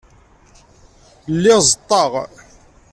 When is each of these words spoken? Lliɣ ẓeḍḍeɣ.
Lliɣ 1.33 1.59
ẓeḍḍeɣ. 1.71 2.15